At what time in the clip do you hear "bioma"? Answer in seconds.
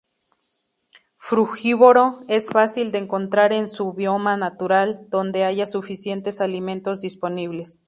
3.93-4.35